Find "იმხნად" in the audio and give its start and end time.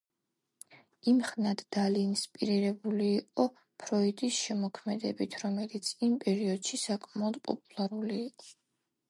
1.11-1.59